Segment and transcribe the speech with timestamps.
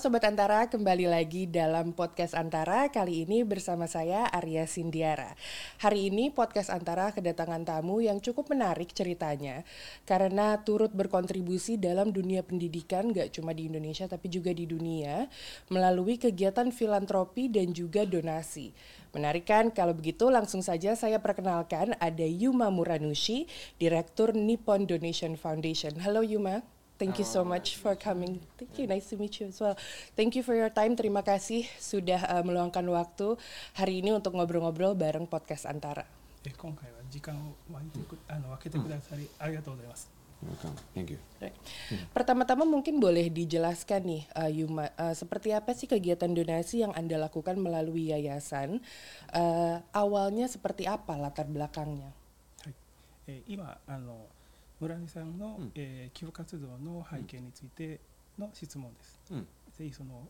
[0.00, 2.88] Sobat Antara, kembali lagi dalam podcast Antara.
[2.88, 5.36] Kali ini bersama saya Arya Sindiara.
[5.76, 9.60] Hari ini podcast Antara kedatangan tamu yang cukup menarik ceritanya
[10.08, 15.28] karena turut berkontribusi dalam dunia pendidikan gak cuma di Indonesia tapi juga di dunia
[15.68, 18.72] melalui kegiatan filantropi dan juga donasi.
[19.12, 19.68] Menarik kan?
[19.68, 23.44] Kalau begitu langsung saja saya perkenalkan ada Yuma Muranushi,
[23.76, 26.00] Direktur Nippon Donation Foundation.
[26.00, 26.79] Halo Yuma.
[26.99, 28.39] Thank you so much for coming.
[28.55, 29.75] Thank you, nice to meet you as well.
[30.15, 30.95] Thank you for your time.
[30.95, 33.35] Terima kasih sudah uh, meluangkan waktu
[33.75, 36.07] hari ini untuk ngobrol-ngobrol bareng podcast Antara.
[36.47, 40.07] え今回は時間を分けてくあの分けてくださり、ありがとうございます。
[40.39, 40.75] Welcome.
[40.93, 41.19] Thank you.
[41.41, 41.55] Right.
[42.13, 47.17] Pertama-tama mungkin boleh dijelaskan nih, uh, Yuma, uh, seperti apa sih kegiatan donasi yang anda
[47.17, 48.79] lakukan melalui yayasan?
[49.33, 52.13] Uh, awalnya seperti apa latar belakangnya?
[52.63, 52.73] はい
[53.27, 54.31] えー今あの
[54.80, 55.72] 村上さんの、うん。
[55.74, 58.00] えー寄付活動の背景について
[58.38, 59.20] の質問です。
[59.30, 59.46] うん。
[59.72, 60.26] ぜひその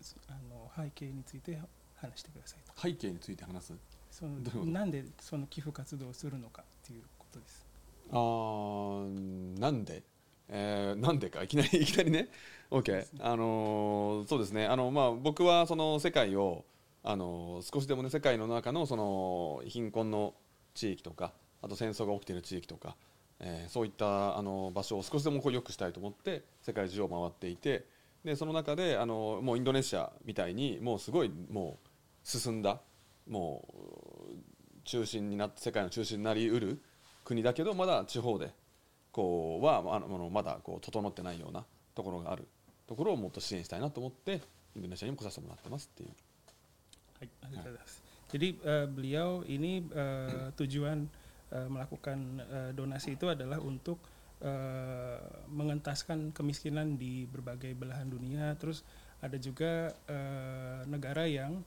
[0.00, 1.58] すあの背景について
[1.96, 2.72] 話してくださいと。
[2.80, 3.74] 背景について話す？
[4.10, 7.66] そのなんでその寄付活動をするのかっていうことです。
[8.10, 10.02] あーなんで、
[10.48, 11.42] えーなんでか？
[11.42, 12.28] いきなりいきなりね
[12.70, 14.66] ？OK あのーそうですね。
[14.66, 16.64] あのまあ僕はその世界を
[17.04, 20.34] あのー少しでもね世界の中のその貧困の
[20.74, 21.32] 地域とか
[21.62, 22.96] あと戦争が起きている地域とか、
[23.40, 27.86] えーそういったあの場所を少しでもこう良くしたいと思って世界中を回っていて
[28.24, 31.88] でその中であのもうインドネシアみたいにもうすごいもう
[32.22, 32.80] 進んだ
[33.28, 33.66] も
[34.28, 34.34] う
[34.84, 36.80] 中心になって世界の中心になりうる
[37.24, 38.52] 国だけどまだ地方で
[39.12, 41.64] こうはあのまだこう整ってないような
[41.94, 42.46] ところがある
[42.86, 44.42] ところをもっと支援したいなと思って
[44.76, 46.10] インドネシアにも来させてもらってますっていう
[47.20, 47.84] Baik, Alhamdulillah.
[48.32, 51.04] Jadi eh, beliau ini eh, tujuan
[51.50, 54.00] eh, melakukan eh, donasi itu adalah untuk
[54.42, 58.54] eh, mengentaskan kemiskinan di berbagai belahan dunia.
[58.56, 58.82] Terus
[59.20, 61.60] ada juga eh, negara yang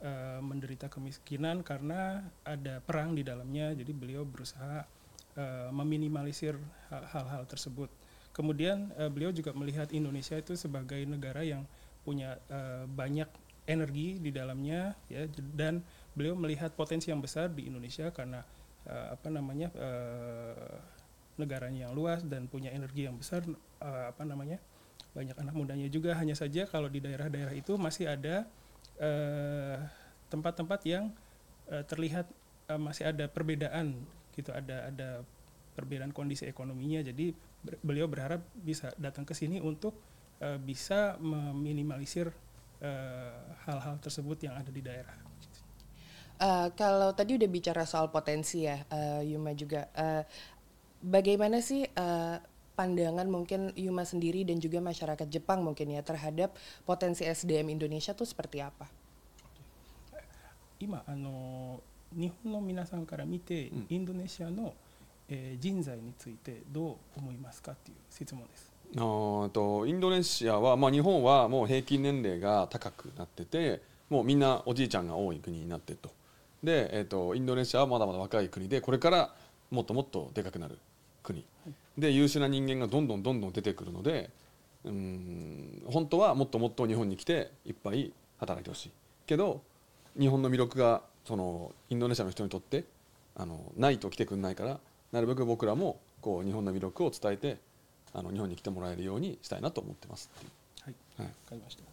[0.00, 3.74] eh, menderita kemiskinan karena ada perang di dalamnya.
[3.74, 4.86] Jadi beliau berusaha
[5.36, 6.54] eh, meminimalisir
[6.92, 7.90] hal- hal-hal tersebut.
[8.30, 11.66] Kemudian eh, beliau juga melihat Indonesia itu sebagai negara yang
[12.06, 13.28] punya eh, banyak
[13.68, 15.84] energi di dalamnya ya dan
[16.16, 18.42] beliau melihat potensi yang besar di Indonesia karena
[18.88, 20.76] eh, apa namanya eh,
[21.40, 23.44] negaranya yang luas dan punya energi yang besar
[23.82, 24.60] eh, apa namanya
[25.10, 28.46] banyak anak mudanya juga hanya saja kalau di daerah-daerah itu masih ada
[30.30, 31.10] tempat-tempat yang
[31.68, 32.30] eh, terlihat
[32.70, 33.98] eh, masih ada perbedaan
[34.32, 35.08] gitu ada ada
[35.74, 37.34] perbedaan kondisi ekonominya jadi
[37.66, 39.98] ber- beliau berharap bisa datang ke sini untuk
[40.40, 42.30] eh, bisa meminimalisir
[43.68, 45.29] hal-hal tersebut yang ada di daerah.
[46.39, 49.87] Uh, kalau tadi udah bicara soal potensi ya, uh, Yuma juga.
[49.95, 50.23] Uh,
[50.99, 52.37] bagaimana sih uh,
[52.75, 56.51] pandangan mungkin Yuma sendiri dan juga masyarakat Jepang mungkin ya terhadap
[56.83, 58.87] potensi SDM Indonesia tuh seperti apa?
[60.77, 61.79] 今あの
[62.11, 64.73] 日本の皆さんから見て、うんインドネシアの、
[65.29, 68.71] えー人材についてどう思いますかっていう質問です。
[68.97, 76.11] あーとインドネシアは、まあ、日本はもう平均年齢が高くなっててもうみんなおじいちゃんが多い国になってると
[76.62, 79.34] で、えー、とインドネシアはまだまだ若い国でこれから
[79.70, 80.78] もっともっとでかくなる
[81.22, 81.44] 国。
[81.98, 84.30] で優秀な人間がどんどんどんどん出てくるので
[84.84, 88.90] うーん本当はもっともっと日本に来ていっぱい働いてほしい。
[89.26, 89.62] けど
[90.18, 92.84] 日本の魅力がそのインドネシアの人にとって
[93.36, 94.78] あのないと来てくれないから
[95.12, 97.58] なるべく僕らもこう日本の魅力を伝えて
[98.12, 100.50] あの日本に来てもらえるようにしたいなと思ってますっていう。
[101.16, 101.58] はい、はい。
[101.58, 101.89] Wakalimashita.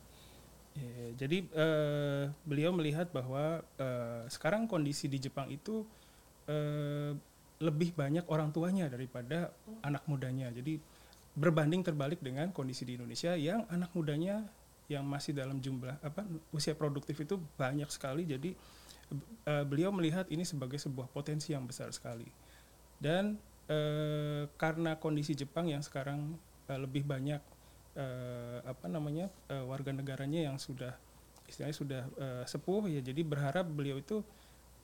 [0.77, 5.81] Eh, jadi eh, beliau melihat bahwa eh, sekarang kondisi di Jepang itu
[6.45, 7.17] eh,
[7.57, 9.49] lebih banyak orang tuanya daripada
[9.81, 10.53] anak mudanya.
[10.53, 10.77] Jadi
[11.37, 14.45] berbanding terbalik dengan kondisi di Indonesia yang anak mudanya
[14.87, 16.23] yang masih dalam jumlah apa
[16.53, 18.29] usia produktif itu banyak sekali.
[18.29, 18.53] Jadi
[19.49, 22.29] eh, beliau melihat ini sebagai sebuah potensi yang besar sekali.
[23.01, 26.37] Dan eh, karena kondisi Jepang yang sekarang
[26.69, 27.41] eh, lebih banyak
[27.97, 30.93] eh, apa namanya eh, warga negaranya yang sudah
[31.49, 33.01] istilahnya sudah eh, sepuh ya.
[33.01, 34.21] Jadi berharap beliau itu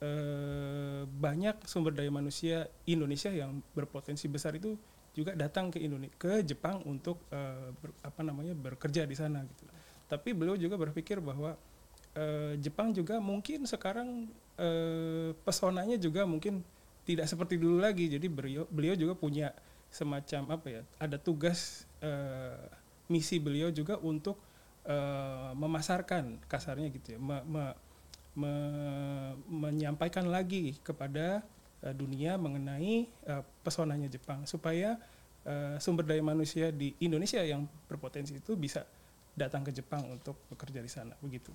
[0.02, 4.76] eh, banyak sumber daya manusia Indonesia yang berpotensi besar itu
[5.14, 9.66] juga datang ke Indonesia ke Jepang untuk eh, ber- apa namanya bekerja di sana gitu.
[10.10, 11.56] Tapi beliau juga berpikir bahwa
[12.18, 16.66] eh, Jepang juga mungkin sekarang eh, pesonanya juga mungkin
[17.06, 18.10] tidak seperti dulu lagi.
[18.10, 19.54] Jadi beliau beliau juga punya
[19.94, 22.66] semacam apa ya ada tugas eh,
[23.12, 24.40] misi beliau juga untuk
[24.88, 27.20] eh, memasarkan kasarnya gitu ya.
[27.20, 27.78] Me- me-
[28.34, 31.46] me- menyampaikan lagi kepada
[31.84, 34.98] eh, dunia mengenai eh, pesonanya Jepang supaya
[35.48, 38.84] eh, sumber daya manusia di Indonesia yang berpotensi itu bisa
[39.34, 41.50] datang ke Jepang untuk bekerja di sana begitu.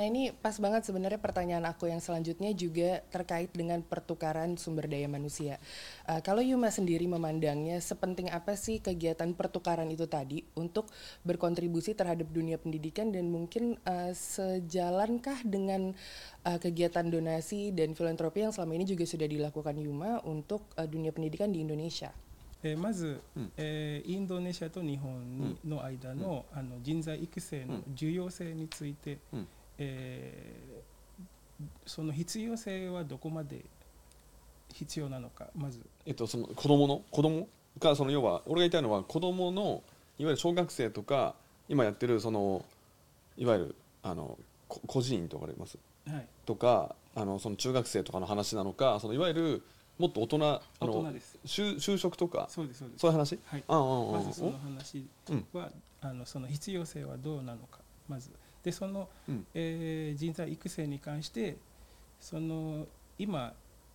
[0.00, 5.10] Nah ini pas banget sebenarnya pertanyaan aku yang selanjutnya juga terkait dengan pertukaran sumber daya
[5.10, 5.60] manusia.
[6.08, 10.88] Uh, kalau Yuma sendiri memandangnya sepenting apa sih kegiatan pertukaran itu tadi untuk
[11.26, 15.92] berkontribusi terhadap dunia pendidikan dan mungkin uh, sejalankah dengan
[16.48, 21.12] uh, kegiatan donasi dan filantropi yang selama ini juga sudah dilakukan Yuma untuk uh, dunia
[21.12, 22.08] pendidikan di Indonesia?
[22.62, 33.64] えー、まず、うん、えー、インドネシアと日本に、の間の,、あの人材育成の重要性について、うん、えー、その必要性はどこまで
[34.72, 37.48] 必要なのかまず、えっと、その子供の子供？
[37.78, 39.82] がその要は俺が言いたいのは子供の
[40.18, 41.34] いわゆる小学生とか
[41.68, 42.64] 今やってるその
[43.36, 44.38] いわゆるあの
[44.68, 45.78] 孤児院とかあります、
[46.08, 49.62] はい、とかあのその中学生とかの話なのかそのいわゆる
[49.98, 51.12] もっと大人あの
[51.44, 53.00] 就就職とかそうですそうです。
[53.00, 55.06] そういう話、はい、ああまずその話
[55.52, 55.70] は、
[56.02, 58.30] うん、あのその必要性はどうなのかまず。
[58.62, 61.56] でその、うん、えー、人材育成に関して
[62.20, 62.86] その
[63.18, 63.54] 今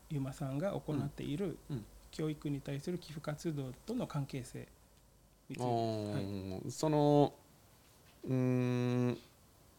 [0.09, 1.57] ゆまさんが行っている
[2.11, 4.67] 教育に対する寄付活動との関係性
[5.49, 7.33] について、はい、その
[8.27, 9.17] うん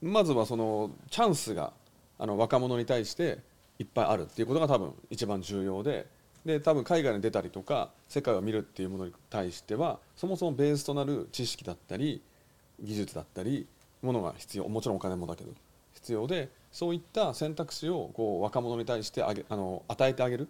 [0.03, 1.73] まずはそのチャンスが
[2.19, 3.39] あの若者に対して
[3.79, 6.07] いっぱいあるっていうことが多分一番重要で
[6.45, 12.23] で多分海外に出たりとか世界を見るっていうものに対してはそもそもベースとなる知識だったり
[12.81, 13.67] 技術だったり
[14.03, 15.51] ものが必要もちろんお金もだけど
[15.95, 20.47] 必要でそういった選択肢をこう若者に対してあげあの与えてあげるっ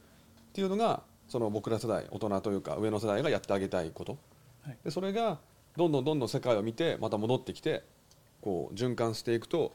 [0.53, 4.19] ていうのがその僕ら世代大人というか上の世代がやってあげたいこと、
[4.65, 5.39] はい、でそれが
[5.77, 7.85] どんどんどんどん世界を見てまた戻ってきて
[8.41, 9.73] こう循環していくと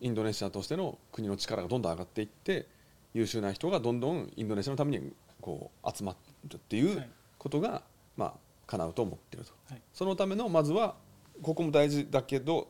[0.00, 2.66] インドネシアとしての国の力がどんどん上がっていって
[3.12, 6.14] 優秀な人がどんどんインドネシアのためにこう集ま
[6.48, 7.02] るっていう
[7.38, 7.82] ことが、
[8.16, 8.34] まあ
[8.66, 10.94] 叶うと思ってると、はい、そのためのまずは
[11.42, 12.68] ここも大事だけど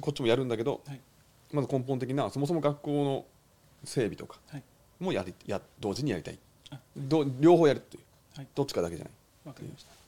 [0.00, 1.00] こっちもやるんだけど、はい、
[1.52, 3.24] まず根本的なそもそも学校の
[3.84, 4.38] 整備とか
[5.00, 6.38] もやりや同時にやりたい。
[6.94, 8.02] ど両方やるっていう、
[8.36, 9.14] はい、どっちかだけじゃない。
[9.46, 9.98] わかりました。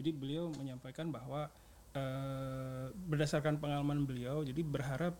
[0.00, 1.52] Jadi beliau menyampaikan bahwa
[1.92, 5.12] uh, berdasarkan pengalaman beliau, jadi berharap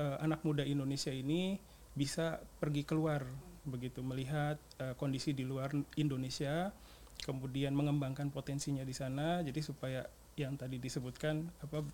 [0.00, 1.60] uh, anak muda Indonesia ini
[1.92, 3.28] bisa pergi keluar
[3.62, 6.74] begitu melihat uh, kondisi di luar Indonesia,
[7.22, 10.00] kemudian mengembangkan potensinya di sana, jadi supaya
[10.34, 11.84] yang tadi disebutkan apa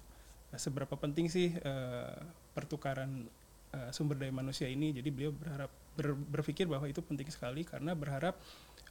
[0.57, 2.17] seberapa penting sih uh,
[2.57, 3.29] pertukaran
[3.75, 4.95] uh, sumber daya manusia ini.
[4.97, 5.69] Jadi beliau berharap
[5.99, 8.39] ber, berpikir bahwa itu penting sekali karena berharap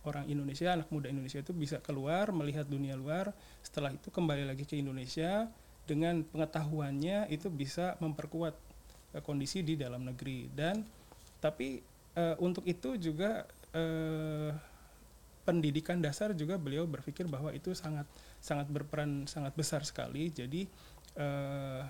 [0.06, 3.34] orang Indonesia anak muda Indonesia itu bisa keluar melihat dunia luar.
[3.66, 5.50] Setelah itu kembali lagi ke Indonesia
[5.88, 8.54] dengan pengetahuannya itu bisa memperkuat
[9.18, 10.52] uh, kondisi di dalam negeri.
[10.54, 10.86] Dan
[11.42, 11.82] tapi
[12.18, 13.46] uh, untuk itu juga
[13.78, 14.52] uh,
[15.48, 18.04] pendidikan dasar juga beliau berpikir bahwa itu sangat
[18.44, 20.28] sangat berperan sangat besar sekali.
[20.34, 20.68] Jadi
[21.16, 21.88] uh,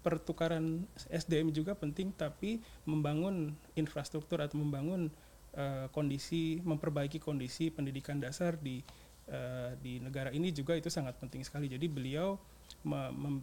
[0.00, 5.10] pertukaran SDM juga penting, tapi membangun infrastruktur atau membangun
[5.58, 8.80] uh, kondisi, memperbaiki kondisi pendidikan dasar di
[9.28, 11.66] uh, di negara ini juga itu sangat penting sekali.
[11.66, 12.38] Jadi beliau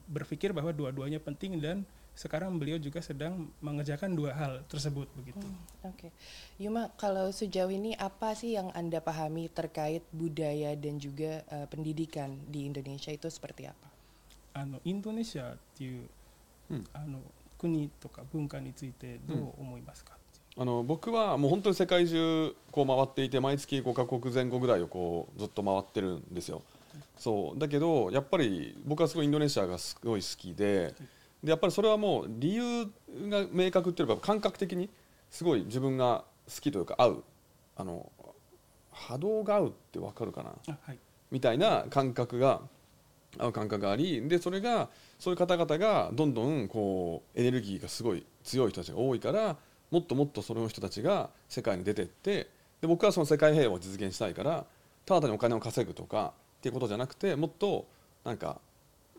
[0.09, 1.85] berpikir bahwa dua-duanya penting dan
[2.16, 5.40] sekarang beliau juga sedang mengerjakan dua hal tersebut begitu.
[5.40, 6.10] Hmm, Oke, okay.
[6.60, 12.36] Yuma kalau sejauh ini apa sih yang anda pahami terkait budaya dan juga uh, pendidikan
[12.52, 13.88] di Indonesia itu seperti apa?
[14.52, 16.04] Ano Indonesia っていう、
[16.68, 17.18] うん、あの
[17.56, 20.12] 国とか文化についてどう思いますか？
[20.58, 26.60] あの僕はもう本当に世界中こう回っていて毎月5カ国前後ぐらいをこうずっと回ってるんですよ。
[27.16, 30.94] そうだけどやっぱり僕はすごいインドネシアがすごい好きで。
[31.43, 32.85] でやっぱりそれはもう理由
[33.29, 34.89] が明確っていうか感覚的に
[35.29, 37.23] すごい自分が好きというか合う。
[37.79, 38.11] あの
[38.91, 40.97] 波動が合うって分かるかな、はい、
[41.29, 42.61] みたいな感覚が
[43.37, 44.89] 合う感覚がありでそれが
[45.19, 49.55] そういう方々がどんどんこうエネルギーがすごい強い人たちが多いから
[49.91, 52.49] もっともっとその人たちが世界に出てって
[52.81, 54.65] で僕はその世界平和を実現したいから
[55.05, 57.87] ただ単にお金を稼ぐとかっていうことじゃなくてもっと
[58.25, 58.59] なんか、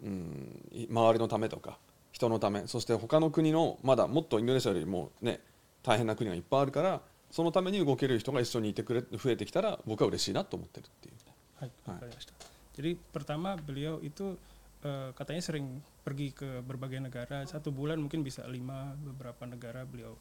[0.03, 0.61] うん、
[0.91, 1.79] 周りのためとか
[2.19, 5.39] 人のためそして他の国のまだもっとインドネシアよりもね
[5.83, 11.15] 大変な国がいっぱいあるからそのために動ける人が一緒にいてくれ増えてきたら僕は嬉しいなと思ってるっていう。
[11.61, 12.35] はい、わかりました。
[12.79, 14.39] Jadi pertama beliau itu
[14.87, 20.15] uh, katanya sering pergi ke berbagai negara satu bulan mungkin bisa lima beberapa negara beliau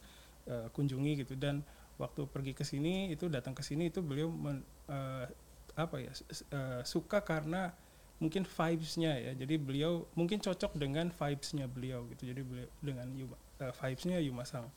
[0.49, 1.61] uh, kunjungi gitu dan
[2.01, 5.29] waktu pergi ke sini itu datang ke sini itu beliau men, uh,
[5.77, 7.77] apa ya uh, suka karena
[8.17, 9.31] mungkin vibesnya ya.
[9.37, 12.33] Jadi beliau mungkin cocok dengan vibesnya beliau gitu.
[12.33, 14.69] Jadi beliau dengan Yuma, uh, vibesnya Yuma Sang.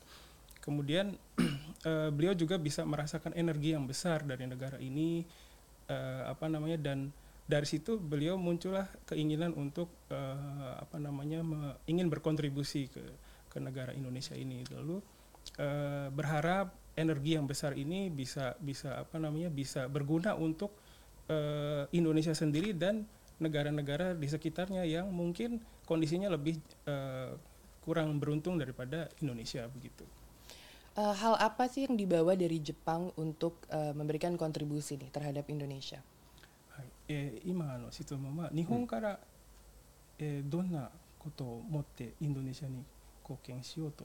[0.61, 1.17] Kemudian
[1.85, 5.25] uh, beliau juga bisa merasakan energi yang besar dari negara ini
[5.89, 7.09] uh, apa namanya dan
[7.49, 11.43] dari situ beliau muncullah keinginan untuk uh, apa namanya
[11.89, 13.03] ingin berkontribusi ke
[13.51, 14.61] ke negara Indonesia ini.
[14.69, 15.01] Lalu
[15.57, 20.77] uh, berharap energi yang besar ini bisa bisa apa namanya bisa berguna untuk
[21.95, 23.07] Indonesia sendiri dan
[23.40, 26.56] negara-negara di sekitarnya yang mungkin kondisinya lebih
[26.88, 27.36] uh,
[27.84, 30.02] kurang beruntung daripada Indonesia begitu.
[30.96, 36.00] Uh, hal apa sih yang dibawa dari Jepang untuk uh, memberikan kontribusi nih terhadap Indonesia?
[37.08, 39.16] えー、今の質問は日本から、うん、
[40.18, 42.84] えー、どんなことを持ってインドネシアに
[43.22, 44.04] 貢献しようと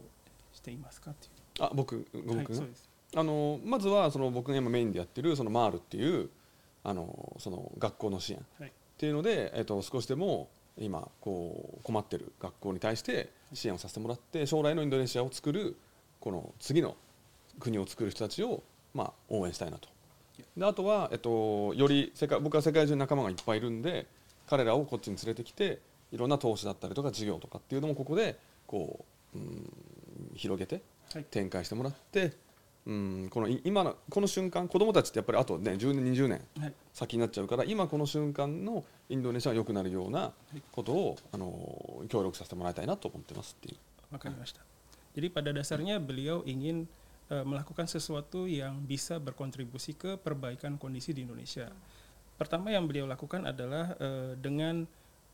[0.54, 1.26] していますかと
[1.62, 6.30] いうあ僕僕、はい、そうですあのまずはその僕が今メインでやってるそのマールっていう
[6.84, 8.46] あのその学校の支援
[8.97, 10.49] っていうので、えー、と少しでも
[10.79, 15.77] 今こう困ってる学校に対して支援をさせてもらって将来のインドネシアを作る
[16.19, 16.97] この次の
[17.61, 18.63] 国を作る人たちを
[18.95, 19.89] まあ応援したいなと。
[20.57, 24.07] であとは、えっと、より世界僕は世界中に仲間がいっぱいいるんで
[24.47, 25.81] 彼らをこっちに連れてきて
[26.13, 29.71] いろんな投資だったりとか事業とかっていうのもここでこう、うん、
[30.35, 30.81] 広げて
[31.31, 32.33] 展開してもらって、
[32.87, 36.41] うん、この今のこの瞬間子どもたちってやっぱりあとね10年20年
[36.95, 40.33] 先になっちゃうから、今この瞬間のインドネシアが良くなるような
[40.71, 44.15] ことを、あの協力させてもらいたいなと思ってますっていう。
[44.15, 44.63] わかりました。
[45.17, 46.87] Jadi pada dasarnya beliau ingin
[47.33, 51.73] uh, melakukan sesuatu yang bisa berkontribusi ke perbaikan kondisi di Indonesia.
[52.39, 54.87] Pertama yang beliau lakukan adalah uh, dengan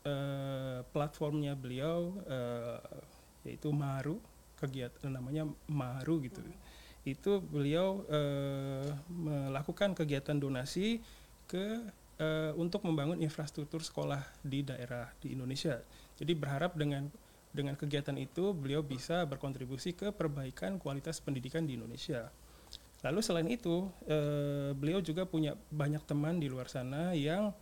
[0.07, 2.79] uh, platformnya beliau uh,
[3.43, 4.17] yaitu Maru
[4.57, 6.39] kegiatan namanya Maru gitu.
[7.03, 11.03] Itu beliau uh, melakukan kegiatan donasi
[11.47, 11.83] ke
[12.19, 15.83] uh, untuk membangun infrastruktur sekolah di daerah di Indonesia.
[16.15, 17.11] Jadi berharap dengan
[17.53, 22.33] dengan kegiatan itu beliau bisa berkontribusi ke perbaikan kualitas pendidikan di Indonesia.
[23.05, 27.53] Lalu selain itu, eh, beliau juga punya banyak teman di luar sana yang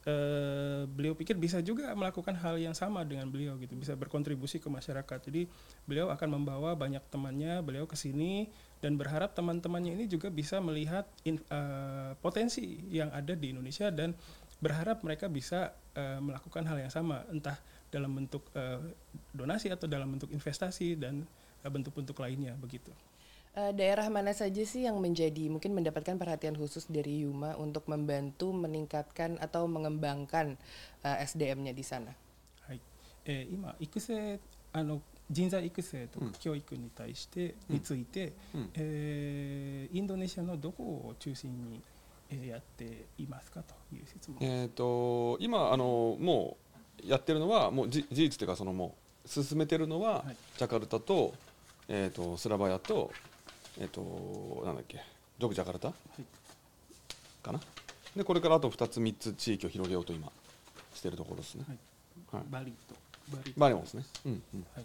[0.00, 4.72] eh, beliau pikir bisa juga melakukan hal yang sama dengan beliau gitu, bisa berkontribusi ke
[4.72, 5.18] masyarakat.
[5.28, 5.44] Jadi
[5.84, 8.48] beliau akan membawa banyak temannya beliau ke sini
[8.80, 14.16] dan berharap teman-temannya ini juga bisa melihat in, uh, potensi yang ada di Indonesia dan
[14.60, 17.56] berharap mereka bisa uh, melakukan hal yang sama entah
[17.92, 18.80] dalam bentuk uh,
[19.36, 21.24] donasi atau dalam bentuk investasi dan
[21.60, 22.92] bentuk-bentuk uh, lainnya begitu.
[23.50, 28.54] Uh, daerah mana saja sih yang menjadi mungkin mendapatkan perhatian khusus dari Yuma untuk membantu
[28.54, 30.54] meningkatkan atau mengembangkan
[31.02, 32.14] uh, SDM-nya di sana?
[32.70, 32.78] Hai,
[33.26, 34.38] eh, ima, ikut saya
[34.70, 41.80] anu 人材育成とか教育に対して、うん、について、うん、えー、インドネシアのどこを中心に、
[42.30, 44.38] えー、やっていますかという質問。
[44.40, 46.56] えっ、と今あのも
[47.04, 50.24] うやってるのはもう事実というかそのもう進めてるのは、
[50.56, 51.34] ジャカルタと,、
[51.88, 53.12] えーと、スラバヤと,、
[53.78, 54.96] えーと、なんだっけ
[55.38, 56.24] ジョグジャカルタ、はい、
[57.42, 57.60] かな。
[58.16, 60.32] でこれからあと2つ3つ地域を広げようと今
[60.94, 61.64] してるところですね、
[62.32, 62.94] はい、バリと。
[63.36, 63.54] バリ。
[63.56, 64.66] バリもですね、うんうん。
[64.74, 64.84] はい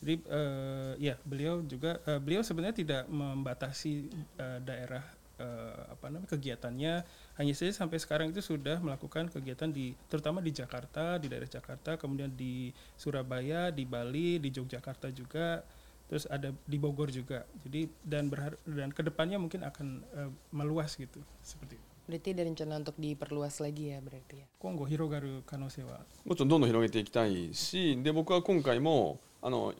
[0.00, 5.00] Jadi uh, ya beliau juga uh, beliau sebenarnya tidak membatasi uh, daerah
[5.40, 6.94] uh, apa namanya kegiatannya
[7.40, 11.96] hanya saja sampai sekarang itu sudah melakukan kegiatan di terutama di Jakarta di daerah Jakarta
[11.96, 15.64] kemudian di Surabaya di Bali di Yogyakarta juga
[16.06, 21.18] terus ada di Bogor juga jadi dan berharap dan kedepannya mungkin akan uh, meluas gitu
[21.42, 21.88] seperti itu.
[22.06, 24.46] Berarti ada rencana untuk diperluas lagi ya berarti ya.
[24.62, 29.74] 今後広がる可能性はもちろんどんどん広げていきたいしで僕は今回もあの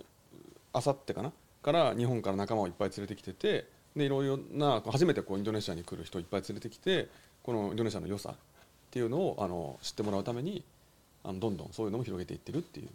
[0.73, 7.09] あさってかなから日本から仲間をいっぱい連れてきててでいろいろな初めてこうインドネシアに来る人いっぱい連れてきて
[7.43, 8.35] このインドネシアの良さっ
[8.89, 10.63] ていうのをあの知ってもらうために
[11.23, 12.89] あのどんどんそういうのも広げていってるっていう。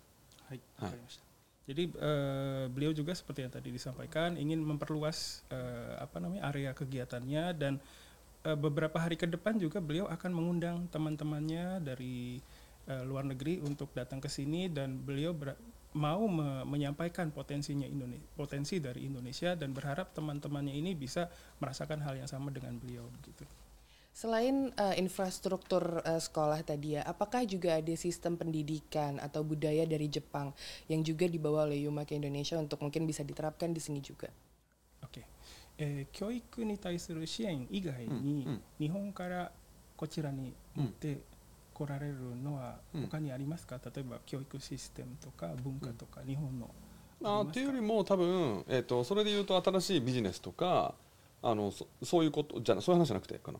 [0.49, 1.27] はい、わかりました。
[1.67, 7.83] Jadi uh, beliau juga seperti yang tadi disampaikan ingin memperluas uh, apa namanya area kegiatannya dan
[8.47, 12.39] uh, beberapa hari ke depan juga beliau akan mengundang teman-temannya dari
[12.87, 15.35] uh, luar negeri untuk datang ke sini dan beliau
[15.96, 21.28] mau me menyampaikan potensinya Indonesia, potensi dari Indonesia dan berharap teman-temannya ini bisa
[21.60, 23.44] merasakan hal yang sama dengan beliau begitu.
[24.12, 30.12] Selain uh, infrastruktur uh, sekolah tadi ya, apakah juga ada sistem pendidikan atau budaya dari
[30.12, 30.52] Jepang
[30.92, 34.28] yang juga dibawa oleh Yuma ke Indonesia untuk mungkin bisa diterapkan di sini juga?
[35.00, 35.26] Oke, okay.
[35.80, 39.52] eh, 教育に対する支援以外に、うんうん、日本から
[39.96, 41.18] こちらに持って
[41.77, 46.71] 来られるのは他にありますか、うん、例えば教育システムとか文化とか、日本の。
[47.23, 50.95] あっていうよりも多分、えーと、とそれでいうと新しいビジネスとか
[51.43, 53.59] あのそそういうことじゃそういう話じゃなくてかな。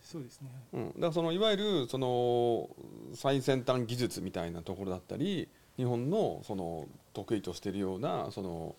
[0.00, 2.68] そうですね、うん、だからそのいわゆるその
[3.14, 8.76] 最先端技術みたいなところだったり日本のその得意としているようなその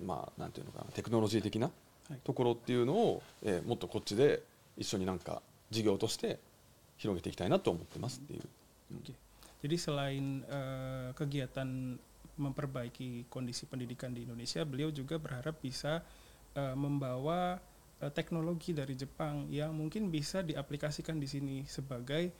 [0.00, 1.70] まあなんていうのかなテクノロジー的な
[2.22, 4.42] ところっていうのを、えー、もっとこっちで
[4.76, 6.38] 一緒になんか事業として
[7.03, 8.43] 広げていきたいなと思ってますっていう。
[8.99, 9.13] Oke.
[9.59, 11.99] Jadi selain eh, kegiatan
[12.39, 15.99] memperbaiki kondisi pendidikan di Indonesia, beliau juga berharap bisa
[16.55, 17.59] eh, membawa
[17.99, 22.31] eh, teknologi dari Jepang yang mungkin bisa diaplikasikan di sini sebagai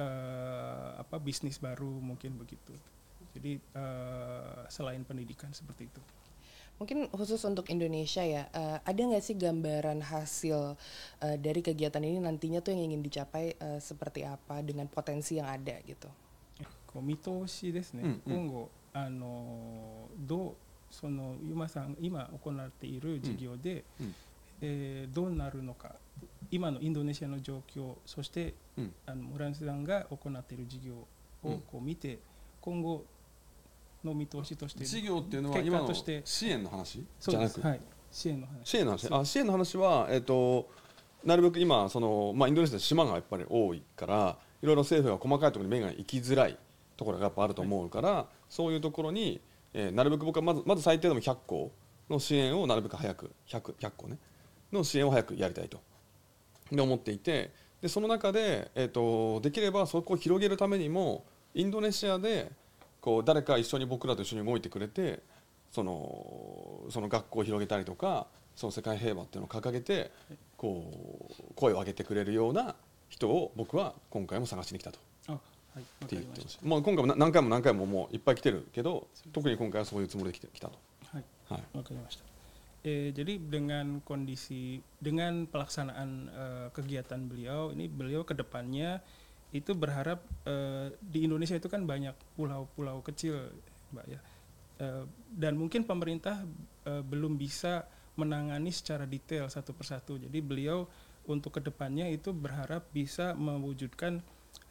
[0.00, 2.72] eh, apa bisnis baru mungkin begitu.
[3.36, 6.02] Jadi eh, selain pendidikan seperti itu.
[6.80, 10.74] Mungkin khusus untuk Indonesia ya, eh, ada nggak sih gambaran hasil
[11.22, 15.46] eh, dari kegiatan ini nantinya tuh yang ingin dicapai eh, seperti apa dengan potensi yang
[15.46, 16.10] ada gitu?
[16.92, 20.54] こう見通しですね、うんうん今後あのどう
[20.90, 24.14] そのゆまさん今行っている事業で、うんうん
[24.60, 25.96] えーどうなるのか
[26.50, 30.94] 今のインドネシアの状況そして、うんあのモランスさんが行っている事業
[31.42, 32.18] をこう見て、
[32.60, 33.04] 今後
[34.03, 36.21] の見通しとして事業っていうのは結今の果として。
[36.25, 37.03] 支援の話？
[37.19, 38.53] じゃなく、はい、支援の話。
[38.63, 39.13] 支援の話？
[39.13, 40.69] あ支援の話は、えっと
[41.23, 46.57] なるべく今その、まあ、インドネシア島がやっぱり多いからいろいろ政府が細かいところに目が行きづらい
[46.95, 49.41] ところがやっぱあると思うから、そういうところに、
[49.73, 51.71] えーなるべく僕はまずまず最低でも100校
[52.09, 54.17] の支援をなるべく早く 100, 100校ね。
[54.71, 55.79] の支援を早くやりたいと。
[56.71, 57.51] で思っていて
[57.81, 62.51] でその中で、えー、とできればそこを広げるためにもインドネシアで
[63.07, 65.21] こう誰か一緒に僕らと一緒に動いてくれて
[65.71, 70.11] そのその学校を広げたりとかその世界平和っていうのを掲げて
[70.57, 70.91] こ
[71.39, 72.75] う声を上げてくれるような
[73.07, 74.99] 人を僕は今回も探しに来たと。
[75.29, 75.39] あは
[75.75, 80.73] いわってってました、まあ、今回もな何回も何回ももういっぱい来てるけど特に今回はそういうつもりで来て来たと、
[81.09, 82.19] たはいはい、Oke, Mas.
[82.83, 88.99] Eh, jadi dengan kondisi dengan pelaksanaan eh, kegiatan beliau ini beliau ke depannya
[89.55, 93.51] itu berharap eh, di Indonesia itu kan banyak pulau-pulau kecil,
[93.95, 94.19] Mbak ya.
[94.77, 96.45] Eh, dan mungkin pemerintah
[96.85, 100.21] eh, belum bisa menangani secara detail satu persatu.
[100.21, 100.85] Jadi beliau
[101.25, 104.21] untuk ke depannya itu berharap bisa mewujudkan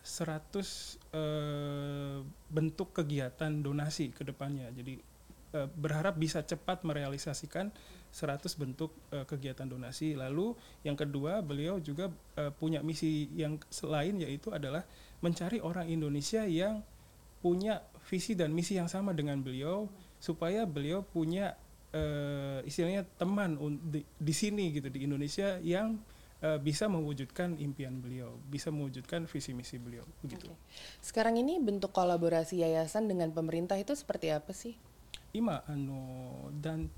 [0.03, 2.19] 100 eh,
[2.51, 4.71] bentuk kegiatan donasi ke depannya.
[4.71, 5.19] Jadi
[5.57, 7.73] berharap bisa cepat merealisasikan
[8.17, 10.17] 100 bentuk uh, kegiatan donasi.
[10.17, 10.57] Lalu
[10.89, 12.09] yang kedua, beliau juga
[12.41, 14.89] uh, punya misi yang selain yaitu adalah
[15.21, 16.81] mencari orang Indonesia yang
[17.45, 19.85] punya visi dan misi yang sama dengan beliau
[20.17, 21.61] supaya beliau punya
[21.93, 23.61] uh, istilahnya teman
[23.93, 26.01] di, di sini gitu di Indonesia yang
[26.63, 30.47] bisa mewujudkan impian beliau, bisa mewujudkan visi misi beliau begitu.
[30.47, 31.03] Okay.
[31.03, 34.79] Sekarang ini bentuk kolaborasi yayasan dengan pemerintah itu seperti apa sih?
[35.35, 36.07] Ima anu
[36.61, 36.93] dan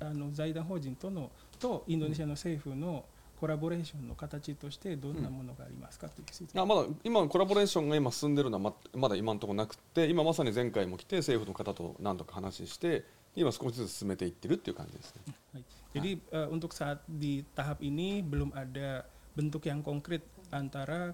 [0.00, 3.04] あの財団法人と,のとインドネシアの政府の
[3.36, 6.22] コラボレーションの形としてどんなものがありますかと、
[6.64, 15.34] まだ今コラボレーションが今進んでいるのはまだ今のところなくて今まさに前回も来て政府の方と何度か話して今少しずつ進めていってるっていう感じですね。
[15.52, 16.48] はい、jadi、はい。
[16.48, 19.04] uh, untuk saat di tahap ini belum ada
[19.36, 21.12] bentuk yang konkret antara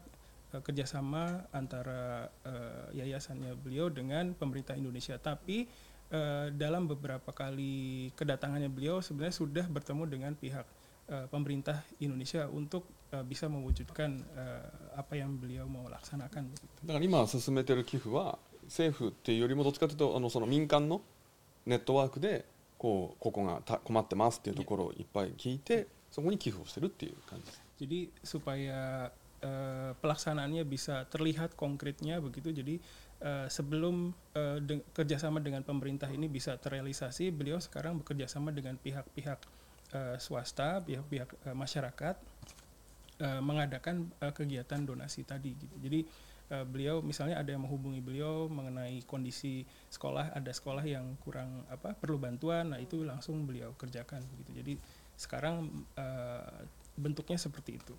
[0.53, 5.19] kerjasama antara、uh, yayasannya beliau dengan pemerintah Indonesia.
[5.19, 5.67] Tapi
[6.12, 10.66] eh, dalam beberapa kali kedatangannya beliau sebenarnya sudah bertemu dengan pihak
[11.12, 14.68] eh, pemerintah Indonesia untuk eh, bisa mewujudkan eh,
[15.00, 16.52] apa yang beliau mau laksanakan.
[16.52, 16.86] begitu.
[16.86, 21.02] だから今進めてる寄付は政府っていうよりもどっちかというとあのその民間の
[21.66, 22.46] ネットワークで
[22.78, 27.62] こうここがた困ってますっていうところをいっぱい聞いてそこに寄付をしてるっていう感じです。
[27.78, 32.50] Jadi supaya eh, pelaksanaannya bisa terlihat konkretnya begitu.
[32.50, 32.82] Jadi
[33.23, 39.39] eh, sebelum eh, de- kerjasama dengan pemerintah ini bisa terrealisasi, beliau sekarang bekerjasama dengan pihak-pihak
[39.95, 42.17] eh, swasta, pihak-pihak eh, masyarakat
[43.23, 45.55] eh, mengadakan eh, kegiatan donasi tadi.
[45.55, 45.75] Gitu.
[45.79, 46.01] Jadi
[46.51, 51.95] eh, beliau misalnya ada yang menghubungi beliau mengenai kondisi sekolah, ada sekolah yang kurang apa
[51.95, 54.21] perlu bantuan, nah itu langsung beliau kerjakan.
[54.43, 54.51] Gitu.
[54.59, 54.75] Jadi
[55.15, 56.67] sekarang eh,
[56.99, 57.95] bentuknya seperti itu.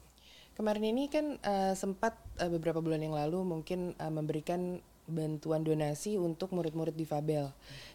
[0.53, 6.20] Kemarin ini kan eh, sempat eh, beberapa bulan yang lalu mungkin eh, memberikan bantuan donasi
[6.20, 7.48] untuk murid-murid difabel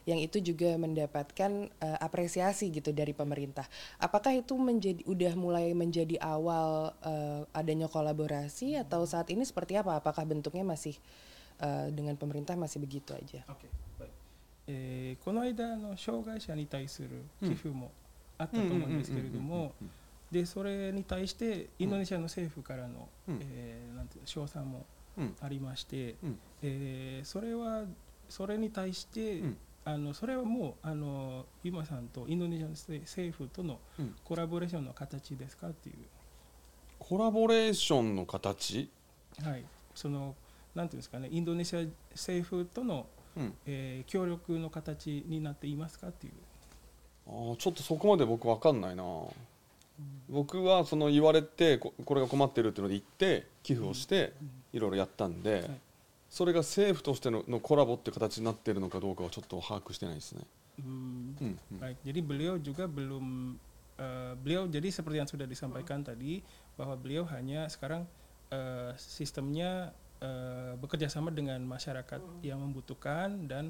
[0.10, 3.70] yang itu juga mendapatkan eh, apresiasi gitu dari pemerintah.
[4.02, 10.02] Apakah itu menjadi udah mulai menjadi awal eh, adanya kolaborasi atau saat ini seperti apa?
[10.02, 10.98] Apakah bentuknya masih
[11.62, 13.46] eh, dengan pemerintah masih begitu aja?
[14.66, 17.10] えーこの間あの障害者に対する
[17.42, 17.92] 寄付も
[18.38, 19.74] あったと思うんですけれども
[20.32, 24.84] でそれに対してインドネシアの政府からの、うんえーなんていうの賞賛もうん
[25.41, 26.39] ありまして、うん。
[26.63, 27.85] えーそれは
[28.29, 29.57] それに対して、うん。
[29.85, 34.15] あのそれはもうあのユマさんとインドネシアの政政府とのうん。
[34.25, 35.97] コラボレーションの形ですかっていう、
[36.99, 38.91] コラボレーションの形、
[39.43, 40.35] はい、その
[40.75, 41.81] なんていうんですかねインドネシア
[42.13, 46.33] 政府との、うん、えー協力の形になっていますかっていう。
[47.27, 49.05] あーちょっとそこまで僕わかんないな。
[50.29, 54.33] 僕はその言われてここれが困ってるっていうので行って寄付をして
[54.68, 55.80] いいろいろやったんで、はい
[56.34, 60.42] それが政府としてののコラボって形になってるのかどうかはちょっと把握してないですね。
[60.82, 63.54] Hmm, うんうん Baik, jadi beliau juga belum
[64.02, 66.42] eh, beliau jadi seperti yang sudah disampaikan tadi
[66.74, 68.10] bahwa beliau hanya sekarang
[68.50, 69.94] eh, sistemnya
[70.26, 73.70] eh, bekerja sama dengan masyarakat yang membutuhkan dan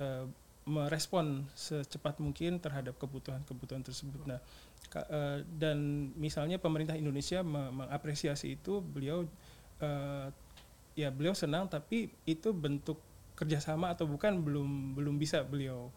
[0.00, 0.24] eh,
[0.64, 4.24] merespon secepat mungkin terhadap kebutuhan-kebutuhan tersebut.
[4.24, 4.40] Nah,
[4.88, 9.28] ka- eh, dan misalnya pemerintah Indonesia me- mengapresiasi itu, beliau
[9.84, 10.32] eh,
[10.93, 12.97] ya beliau senang, tapi itu bentuk
[13.33, 15.89] kerjasama atau bukan belum belum bisa beliau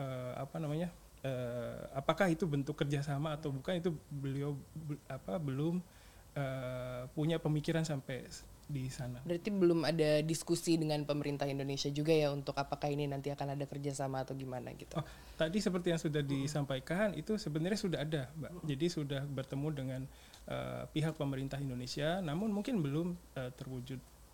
[0.00, 0.88] eh, apa namanya
[1.20, 5.84] eh, apakah itu bentuk kerjasama atau bukan itu beliau be- apa belum
[6.32, 8.24] eh, punya pemikiran sampai
[8.68, 9.16] di sana.
[9.24, 13.64] Berarti belum ada diskusi dengan pemerintah Indonesia juga ya untuk apakah ini nanti akan ada
[13.64, 14.92] kerjasama atau gimana gitu.
[14.92, 15.04] Oh,
[15.40, 18.68] tadi seperti yang sudah disampaikan itu sebenarnya sudah ada, Mbak.
[18.68, 20.00] Jadi sudah bertemu dengan
[20.52, 24.00] eh, pihak pemerintah Indonesia, namun mungkin belum eh, terwujud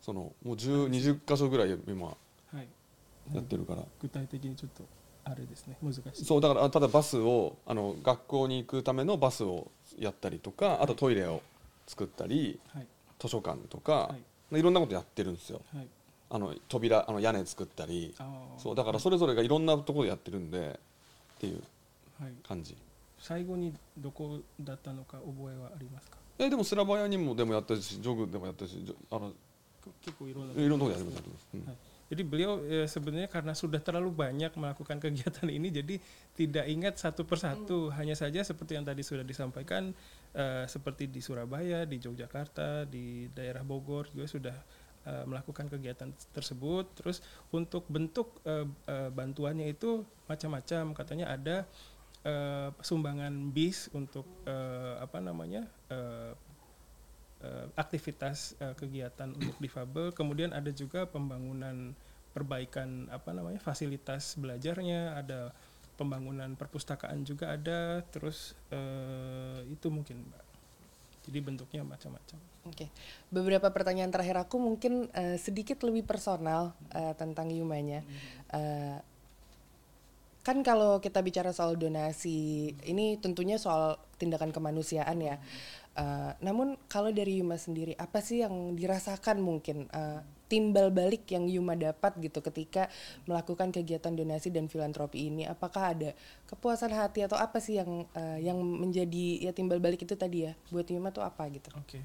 [0.00, 2.14] そのもう10 20箇所ぐらい今は
[2.62, 2.68] い、
[3.34, 4.84] やってるから、具体的にちょっと
[5.24, 5.76] あれですね。
[5.82, 6.24] 難しい。
[6.24, 11.42] そうだからあただバスをあの学校に行くためのバスをやったりとかあとトイレを
[11.86, 12.86] 作ったりはい。
[13.18, 14.14] 図書館とか、は
[14.52, 14.58] い。
[14.58, 15.60] い、ろんなことやってるんですよ。
[15.74, 15.88] はい。
[16.28, 18.14] あの扉あの屋根作ったり。
[18.58, 20.78] そうだからそれぞれがいろんなところでやってるんで
[21.36, 21.62] っていう
[22.20, 22.32] はい。
[22.46, 22.76] 感じ。
[23.18, 26.18] 最後にどこだったのか覚えはありますか？
[26.38, 29.32] えでもスラバヤにもでもやったしジョグでもやったしあの
[30.02, 30.30] Kiku
[32.06, 35.98] jadi beliau e, sebenarnya karena sudah terlalu banyak melakukan kegiatan ini, jadi
[36.38, 37.90] tidak ingat satu persatu.
[37.90, 37.98] Hmm.
[37.98, 39.90] Hanya saja seperti yang tadi sudah disampaikan,
[40.30, 44.56] e, seperti di Surabaya, di Yogyakarta, di daerah Bogor juga sudah
[45.02, 46.94] e, melakukan kegiatan tersebut.
[46.94, 50.94] Terus untuk bentuk e, e, bantuannya itu macam-macam.
[50.94, 51.66] Katanya ada
[52.22, 52.34] e,
[52.86, 54.56] sumbangan bis untuk e,
[55.02, 55.98] apa namanya e,
[57.42, 60.12] eh, aktivitas eh, kegiatan untuk difabel.
[60.12, 61.92] Kemudian ada juga pembangunan
[62.36, 65.56] perbaikan apa namanya fasilitas belajarnya, ada
[65.96, 68.04] pembangunan perpustakaan juga ada.
[68.12, 70.44] Terus eh, itu mungkin mbak.
[71.26, 72.38] Jadi bentuknya macam-macam.
[72.70, 72.86] Oke,
[73.34, 78.06] beberapa pertanyaan terakhir aku mungkin eh, sedikit lebih personal eh, tentang Yumanya.
[78.54, 78.98] Eh,
[80.46, 85.42] kan kalau kita bicara soal donasi, ini tentunya soal tindakan kemanusiaan ya.
[85.95, 91.51] Eh, namun kalau dari Yuma sendiri, apa sih yang dirasakan mungkin eh, timbal balik yang
[91.51, 92.87] Yuma dapat gitu ketika
[93.27, 95.43] melakukan kegiatan donasi dan filantropi ini?
[95.43, 96.15] Apakah ada
[96.47, 100.55] kepuasan hati atau apa sih yang eh, yang menjadi ya timbal balik itu tadi ya
[100.71, 101.67] buat Yuma tuh apa gitu?
[101.75, 101.99] Oke,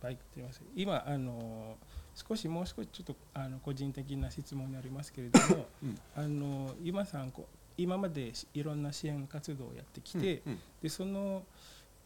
[0.00, 0.64] baik terima kasih.
[0.72, 1.76] 今あの
[2.16, 11.44] 少しもう少しちょっとあの個人的な質問になりますけれども、 うんあの今さんこう今までいろんな支援活動をやってきて、うんうんでその、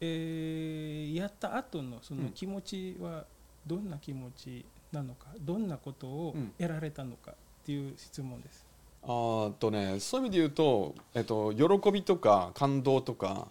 [0.00, 3.24] えーやった後のその気持ちは
[3.66, 6.52] どんな気持ちなのか、どんなことをうん。
[6.58, 7.34] 得られたのかっ
[7.64, 8.66] ていう質問です。
[9.02, 13.46] あとねそういう意味で言うと、えっと、喜びとか感動とか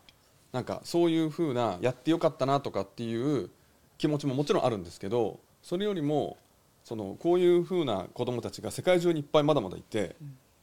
[0.51, 3.49] なんかそういうふうなやってよかったなとかっていう
[3.97, 6.38] 気持ちももちろんあるんですけどそれよりも
[6.83, 10.15] そのこういうふうな子どもたちが世界中にいっぱいまだまだいて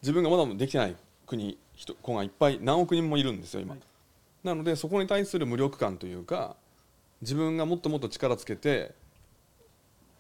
[0.02, 3.80] 自分がまだまだできてない国人子がいっぱい何億人もいるんですよ今、はい
[4.44, 6.56] なのでそこに対する無力感というか
[7.22, 8.94] 自分がもっともっと力つけて、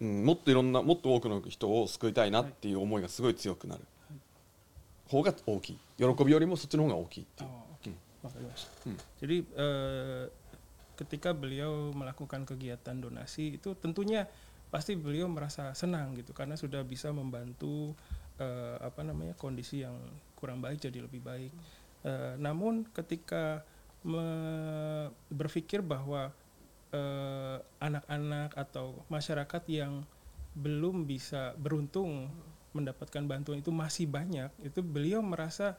[0.00, 3.82] うん、もっといろんなもっと多くの人を救いたいなっていう思いがすごい強くなる、
[5.08, 7.64] 方が大きい喜びよりもそっちの方が大きいっていう Oh,
[8.24, 8.48] Hmm.
[8.88, 8.98] Hmm.
[9.20, 10.24] Jadi eh,
[10.96, 14.24] ketika beliau melakukan kegiatan donasi itu tentunya
[14.72, 17.92] pasti beliau merasa senang gitu karena sudah bisa membantu
[18.40, 19.94] eh, apa namanya kondisi yang
[20.40, 21.52] kurang baik jadi lebih baik.
[22.08, 23.60] Eh, namun ketika
[24.04, 26.30] me- berpikir bahwa
[26.92, 30.04] eh, anak-anak atau masyarakat yang
[30.54, 32.30] belum bisa beruntung
[32.74, 35.74] mendapatkan bantuan itu masih banyak, itu beliau merasa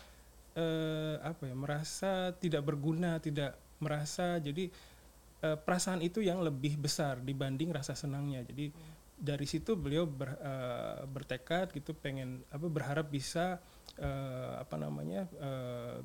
[0.56, 4.72] eh, apa ya merasa tidak berguna tidak merasa jadi
[5.44, 8.44] eh, perasaan itu yang lebih besar dibanding rasa senangnya.
[8.44, 8.72] Jadi
[9.16, 13.60] dari situ beliau ber- eh, bertekad gitu pengen apa berharap bisa
[14.00, 16.00] eh, apa namanya eh,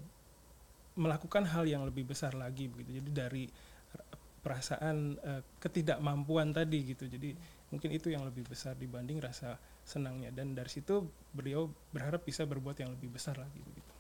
[1.01, 3.01] melakukan hal yang lebih besar lagi begitu.
[3.01, 3.45] Jadi dari
[4.41, 7.09] perasaan eh, ketidakmampuan tadi gitu.
[7.09, 7.37] Jadi
[7.73, 10.33] mungkin itu yang lebih besar dibanding rasa senangnya.
[10.33, 13.93] Dan dari situ beliau berharap bisa berbuat yang lebih besar lagi begitu.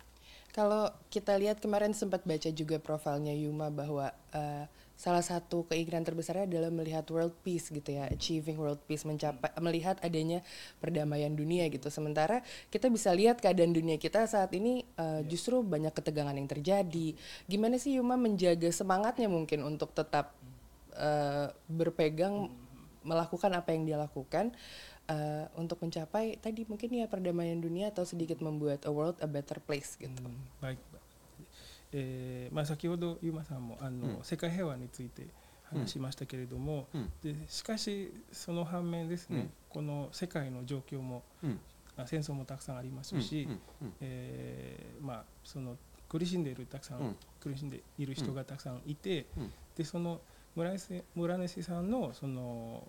[0.50, 4.66] Kalau kita lihat kemarin sempat baca juga profilnya Yuma bahwa uh,
[5.00, 9.96] salah satu keinginan terbesarnya adalah melihat world peace gitu ya, achieving world peace, mencapai melihat
[10.04, 10.44] adanya
[10.76, 11.88] perdamaian dunia gitu.
[11.88, 17.16] Sementara kita bisa lihat keadaan dunia kita saat ini uh, justru banyak ketegangan yang terjadi.
[17.48, 20.36] Gimana sih Yuma menjaga semangatnya mungkin untuk tetap
[20.92, 22.52] uh, berpegang
[23.00, 24.52] melakukan apa yang dia lakukan
[25.08, 29.56] uh, untuk mencapai tadi mungkin ya perdamaian dunia atau sedikit membuat a world a better
[29.64, 30.20] place gitu.
[30.20, 30.99] Hmm, baik.
[31.92, 35.26] Eh, まあ、先ほどユーマさんもあの、うん、世界平和について
[35.64, 41.58] 話しましたけれども、うん、でしかしその反面ですね、うん、この世界の状況も、うん、
[42.06, 43.48] 戦争もたくさんありますし、
[44.00, 45.76] えー、まあ、その
[46.08, 49.26] 苦しんでいるたくさん、苦しんでいる人がたくさんいて、
[49.76, 50.20] でその
[50.56, 52.86] 村西村西さんのその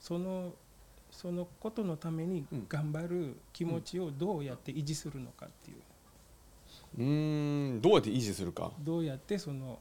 [0.00, 0.52] その
[1.10, 5.76] そのことのために頑張る気持ちをどうやって維持するのかっていう。
[6.98, 7.80] うん。
[7.82, 8.72] どうやって維持するか。
[8.80, 9.78] どうやってその、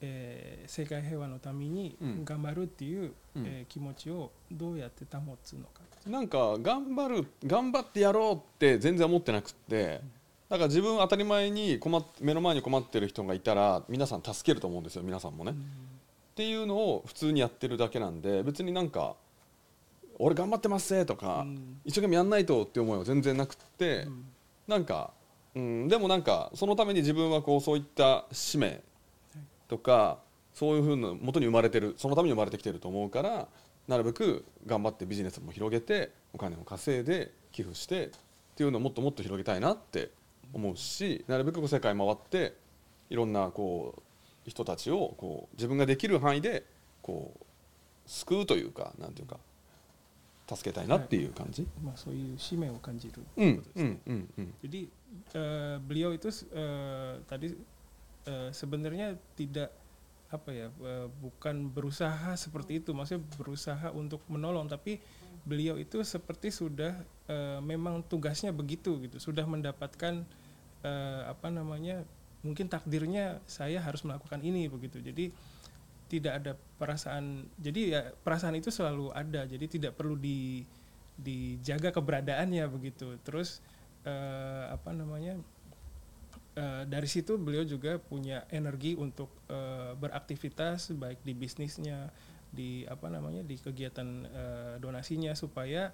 [0.00, 5.82] えー、世界平和のために頑張るっていう、うん、えー、気持ちをどうやって保つのか。
[6.06, 10.00] なんか頑張る頑張ってやろうって全然思ってなくって
[10.48, 15.60] だから自分当たり前に困っ目の前に困ってる人がいたら皆さん助けると思うんですよ皆さんもね、うん、っ
[16.34, 19.14] ていうのを普通にやってるだけなんで別になんか
[20.18, 24.24] 俺頑張ってますぜとか、うん、一生懸命やんないとって思いは全然なくって、うん、
[24.68, 25.10] なんか、
[25.54, 28.82] うん、でもなんかそのために自分はこうそういった使命
[29.68, 30.18] とか、
[30.54, 33.48] そういうふうな元に生まれてるそのために生まれてきてると思うから
[33.88, 38.10] なるべく頑張ってビジネスも広げてお金を稼いで寄付してっ
[38.54, 40.10] ていうのをもっともっと広げたいなって
[40.52, 42.54] 思うしなるべく世界回って
[43.08, 43.94] いろんなこ
[44.46, 46.64] う人たちをこう自分ができる範囲で
[47.00, 47.44] こう
[48.06, 49.38] 救うというかなんていうか
[50.47, 53.99] 助けたいなっていう感じ、まあ、そういう使命を感じることですね。
[54.63, 54.87] Jadi
[55.35, 57.51] uh, beliau itu uh, tadi
[58.27, 59.71] uh, sebenarnya tidak
[60.27, 64.99] apa ya uh, bukan berusaha seperti itu maksudnya berusaha untuk menolong tapi
[65.47, 66.99] beliau itu seperti sudah
[67.31, 70.27] uh, memang tugasnya begitu gitu sudah mendapatkan
[70.83, 72.03] uh, apa namanya
[72.43, 75.31] mungkin takdirnya saya harus melakukan ini begitu jadi
[76.12, 80.60] tidak ada perasaan jadi ya perasaan itu selalu ada jadi tidak perlu di
[81.16, 83.64] dijaga keberadaannya begitu terus
[84.04, 85.40] uh, apa namanya
[86.60, 92.12] uh, dari situ beliau juga punya energi untuk uh, beraktivitas baik di bisnisnya
[92.52, 95.88] di apa namanya di kegiatan uh, donasinya supaya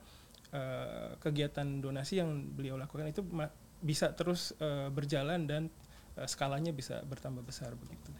[0.51, 3.23] uh, kegiatan donasi yang beliau lakukan itu
[3.79, 5.71] bisa terus uh, berjalan dan
[6.19, 8.11] uh, skalanya bisa bertambah besar begitu.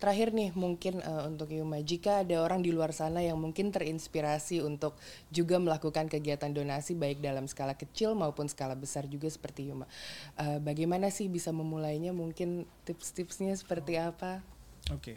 [0.00, 4.60] Terakhir nih mungkin uh, untuk Yuma, jika ada orang di luar sana yang mungkin terinspirasi
[4.60, 4.92] untuk
[5.32, 9.88] juga melakukan kegiatan donasi baik dalam skala kecil maupun skala besar juga seperti Yuma,
[10.36, 12.12] uh, bagaimana sih bisa memulainya?
[12.12, 14.44] Mungkin tips-tipsnya seperti apa?
[14.92, 15.16] Oke,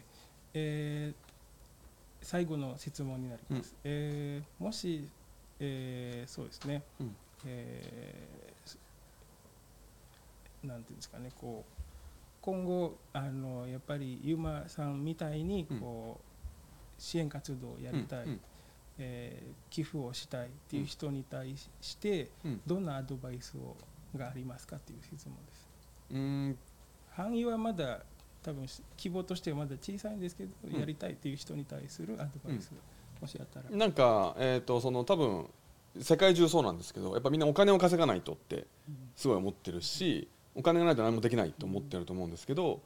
[0.56, 1.12] eh,
[2.22, 3.74] 最後の質問になります。
[3.84, 5.08] うん、えー、もし、
[5.58, 11.83] えー、そうですね、うん、えー、なんていうんですかね、こう
[12.45, 18.39] 今後あのやっぱりユーマさんみたいにこう、支援活動をやりたい、
[18.99, 22.29] えー、寄付をしたいっていう人に対して、
[22.67, 23.75] どんなアドバイスを
[24.15, 25.69] がありますかっていう質問です。
[26.11, 26.57] うん。
[27.09, 28.01] 範囲はまだ
[28.43, 32.71] 多分希望としてはまだ小さいんですけど、やりたいっていう人に対するアドバイス、
[33.19, 33.75] もしあったら。
[33.75, 35.49] なんか、えーと、その多分
[35.99, 38.67] 世界中そうなんですけどやっぱみんなお金を稼がないとって
[39.15, 42.81] すごい思ってるし、お金がないと何もできないと思ってると思うんですけど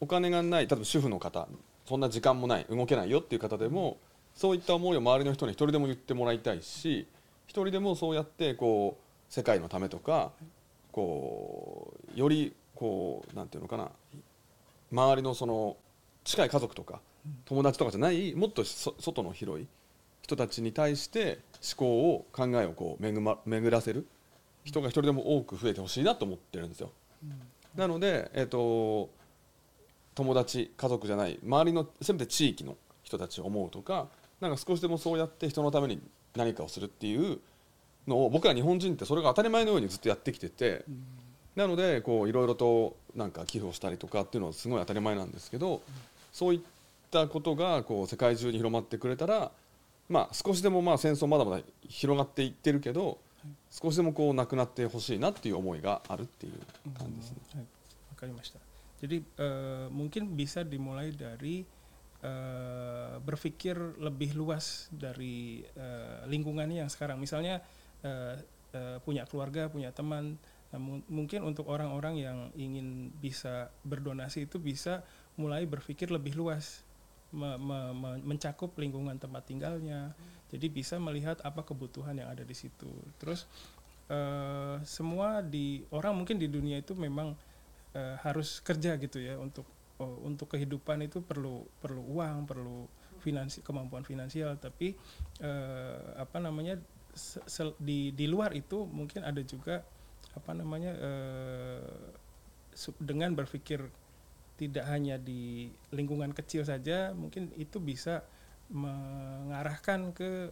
[0.00, 1.46] お金がない例えば主婦の方
[1.86, 3.98] そんな時間もない動けないよっていう方でも
[4.34, 7.06] そういった思いを周りの人に一人でも言ってもらいたいし
[7.46, 10.32] 一人でもそうやってこう世界のためとか
[10.92, 13.90] こうよりこうなんていうのかな
[14.92, 15.76] 周りのその
[16.24, 17.00] 近い家族とか
[17.44, 19.66] 友達とかじゃないもっと外の広い
[20.22, 21.40] 人たちに対して
[21.76, 24.06] 思考を考えをこう巡,、ま、巡らせる
[24.64, 26.92] 人が一人でも多く増えてほしいなと思ってるんですよ。
[27.74, 29.10] なので、えーと、
[30.14, 34.08] 友達家族じゃない周りのせめて地域の人たちを思うとか
[34.40, 36.00] なんか少しでもそうやって人のために
[36.36, 37.38] 何かをするっていう
[38.06, 41.04] のを僕ら日本人ってそれが当たり前のようにずっとやってきてて、うん、
[41.56, 45.80] なのでこういろいろとなんか寄付をしたりとかっていうのはすごい当たり前なんですけど、うん、
[46.32, 46.60] そういっ
[47.10, 49.50] たことがこう世界中に広まってくれたら、
[50.08, 53.18] まあ、少しでもまあ戦争まだまだ広がっていってるけど
[53.69, 56.53] 少しでもこうなくなってほしいなっていう思いがあるっていう
[56.97, 57.65] 感じですね。
[58.11, 58.59] わ、かりました。
[59.01, 61.67] Jadi uh, mungkin bisa dimulai dari
[62.23, 67.19] uh, berpikir lebih luas dari uh, lingkungannya yang sekarang.
[67.19, 67.59] Misalnya
[68.01, 68.39] uh,
[68.73, 70.39] uh, punya keluarga, punya teman.
[70.73, 70.79] Nah,
[71.11, 76.81] mungkin untuk orang-orang yang ingin bisa berdonasi itu bisa mulai berpikir lebih luas,
[77.30, 80.14] me me me mencakup lingkungan tempat tinggalnya.
[80.50, 82.90] Jadi bisa melihat apa kebutuhan yang ada di situ.
[83.22, 83.46] Terus
[84.10, 87.38] uh, semua di orang mungkin di dunia itu memang
[87.94, 89.64] uh, harus kerja gitu ya untuk
[90.02, 92.90] uh, untuk kehidupan itu perlu perlu uang, perlu
[93.22, 94.58] finansi kemampuan finansial.
[94.58, 94.98] Tapi
[95.46, 96.78] uh, apa namanya
[97.78, 99.82] di di luar itu mungkin ada juga
[100.34, 102.10] apa namanya uh,
[103.02, 103.82] dengan berpikir
[104.59, 108.23] tidak hanya di lingkungan kecil saja mungkin itu bisa
[108.71, 110.51] mengarahkan ke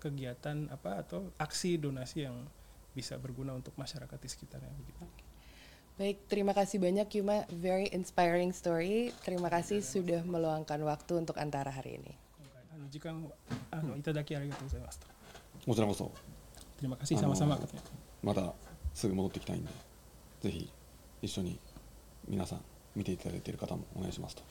[0.00, 2.48] kegiatan apa atau aksi donasi yang
[2.96, 5.04] bisa berguna untuk masyarakat di sekitarnya begitu.
[5.94, 9.14] Baik, terima kasih banyak Yuma, very inspiring story.
[9.22, 12.12] Terima kasih sudah meluangkan waktu untuk antara hari ini.
[12.90, 13.14] Jika
[13.70, 15.14] anu itadaki arigatou gozaimasu.
[15.66, 16.12] こちらこそ
[16.78, 17.58] Terima kasih sama-sama
[18.22, 18.52] また
[18.92, 19.70] すぐ戻ってきたいんで
[20.42, 20.70] ぜひ
[21.22, 21.58] 一緒に
[22.28, 22.60] 皆さん
[22.98, 24.42] 見ていただいている方もお願いしますと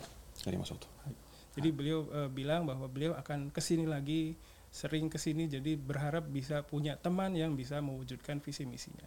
[0.46, 1.16] やりましょうと、はい、
[1.60, 4.36] jadi beliau uh, bilang bahwa beliau akan kesini lagi
[4.74, 9.06] sering kesini jadi berharap bisa punya teman yang bisa mewujudkan visi misinya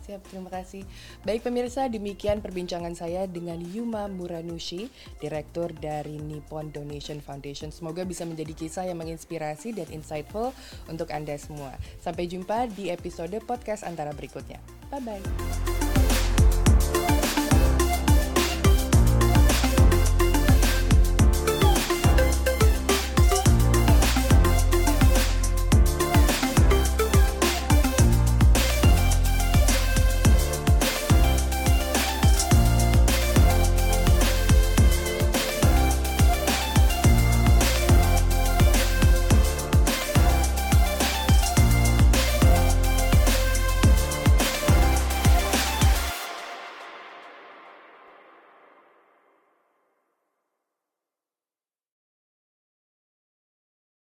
[0.00, 0.82] Siap, terima kasih.
[1.28, 4.88] Baik pemirsa, demikian perbincangan saya dengan Yuma Muranushi,
[5.20, 7.68] Direktur dari Nippon Donation Foundation.
[7.68, 10.56] Semoga bisa menjadi kisah yang menginspirasi dan insightful
[10.88, 11.76] untuk Anda semua.
[12.00, 14.58] Sampai jumpa di episode podcast antara berikutnya.
[14.88, 15.83] Bye-bye.